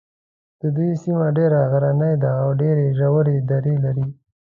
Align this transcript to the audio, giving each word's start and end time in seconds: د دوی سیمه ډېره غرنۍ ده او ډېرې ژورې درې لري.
د 0.61 0.61
دوی 0.75 0.91
سیمه 1.03 1.27
ډېره 1.37 1.59
غرنۍ 1.71 2.13
ده 2.23 2.31
او 2.43 2.49
ډېرې 2.61 2.85
ژورې 2.99 3.37
درې 3.51 3.75
لري. 3.83 4.07